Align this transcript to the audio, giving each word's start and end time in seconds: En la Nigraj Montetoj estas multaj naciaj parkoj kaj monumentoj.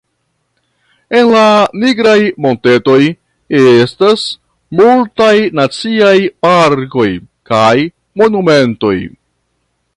En 1.17 1.27
la 1.33 1.43
Nigraj 1.83 2.15
Montetoj 2.45 2.95
estas 3.59 4.25
multaj 4.81 5.31
naciaj 5.61 6.17
parkoj 6.49 7.09
kaj 7.53 7.73
monumentoj. 8.23 8.95